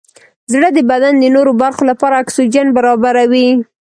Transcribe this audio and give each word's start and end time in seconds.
زړه 0.53 0.69
د 0.73 0.79
بدن 0.91 1.13
د 1.19 1.25
نورو 1.35 1.51
برخو 1.61 1.83
لپاره 1.91 2.19
اکسیجن 2.23 2.67
برابروي. 2.77 3.49